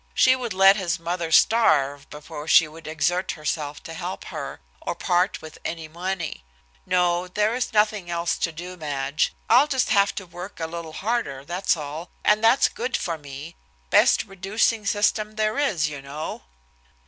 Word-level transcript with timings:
She 0.15 0.35
would 0.35 0.53
let 0.55 0.77
his 0.77 0.97
mother 0.99 1.31
starve 1.31 2.09
before 2.09 2.47
she 2.47 2.67
would 2.67 2.87
exert 2.87 3.33
herself 3.33 3.83
to 3.83 3.93
help 3.93 4.23
her, 4.33 4.59
or 4.81 4.95
part 4.95 5.43
with 5.43 5.59
any 5.63 5.87
money. 5.87 6.43
No, 6.87 7.27
there 7.27 7.53
is 7.53 7.71
nothing 7.71 8.09
else 8.09 8.35
to 8.39 8.51
do, 8.51 8.75
Madge. 8.75 9.31
I'll 9.47 9.67
just 9.67 9.89
have 9.89 10.15
to 10.15 10.25
work 10.25 10.59
a 10.59 10.65
little 10.65 10.93
harder, 10.93 11.45
that's 11.45 11.77
all, 11.77 12.09
and 12.25 12.43
that's 12.43 12.67
good 12.67 12.97
for 12.97 13.19
me, 13.19 13.55
best 13.91 14.23
reducing 14.25 14.87
system 14.87 15.35
there 15.35 15.59
is, 15.59 15.87
you 15.87 16.01
know." 16.01 16.45